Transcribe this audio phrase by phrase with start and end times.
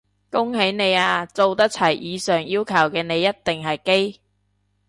[0.31, 4.19] 恭喜你啊，做得齊以上要求嘅你一定係基！